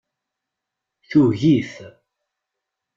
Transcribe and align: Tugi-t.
Tugi-t. 1.09 1.69